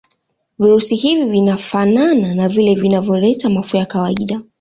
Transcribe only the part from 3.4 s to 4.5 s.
mafua ya kawaida